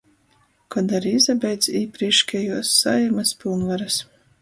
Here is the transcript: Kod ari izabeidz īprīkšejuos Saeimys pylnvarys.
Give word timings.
Kod 0.75 0.93
ari 0.99 1.11
izabeidz 1.19 1.69
īprīkšejuos 1.83 2.75
Saeimys 2.81 3.39
pylnvarys. 3.45 4.05